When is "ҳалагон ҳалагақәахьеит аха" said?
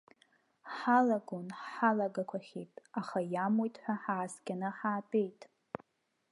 0.75-3.19